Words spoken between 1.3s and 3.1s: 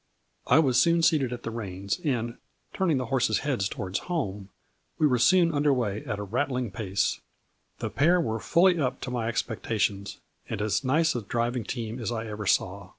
at the reins, and, turning the